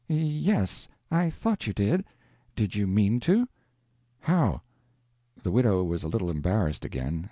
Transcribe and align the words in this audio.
"Y 0.09 0.41
es, 0.47 0.87
I 1.11 1.29
thought 1.29 1.67
you 1.67 1.73
did: 1.73 2.03
Did 2.55 2.73
you 2.73 2.87
mean 2.87 3.19
to?" 3.19 3.47
"How?" 4.21 4.63
The 5.43 5.51
widow 5.51 5.83
was 5.83 6.01
a 6.01 6.07
little 6.07 6.31
embarrassed 6.31 6.83
again. 6.83 7.19